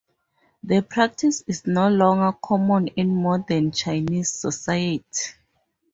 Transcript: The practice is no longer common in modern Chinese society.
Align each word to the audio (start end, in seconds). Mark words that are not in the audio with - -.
The 0.63 0.81
practice 0.81 1.43
is 1.45 1.67
no 1.67 1.87
longer 1.87 2.35
common 2.41 2.87
in 2.87 3.21
modern 3.21 3.71
Chinese 3.71 4.31
society. 4.31 5.33